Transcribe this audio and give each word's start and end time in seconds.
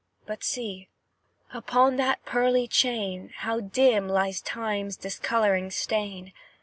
But 0.25 0.43
see 0.43 0.87
upon 1.53 1.97
that 1.97 2.25
pearly 2.25 2.67
chain 2.67 3.33
How 3.37 3.59
dim 3.59 4.09
lies 4.09 4.41
Time's 4.41 4.97
discolouring 4.97 5.69
stain! 5.69 6.33